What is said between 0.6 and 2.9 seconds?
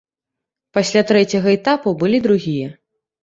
Пасля трэцяга этапу былі другія.